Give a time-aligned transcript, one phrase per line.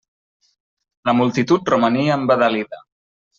[1.09, 2.83] La multitud romania embadalida.